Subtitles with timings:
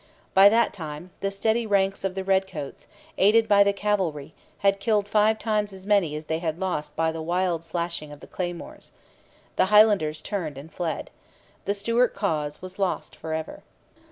[0.33, 2.87] By that time the steady ranks of the redcoats,
[3.19, 4.33] aided by the cavalry,
[4.65, 8.19] had killed five times as many as they had lost by the wild slashing of
[8.19, 8.91] the claymores.
[9.57, 11.11] The Highlanders turned and fled.
[11.65, 13.61] The Stuart cause was lost for ever.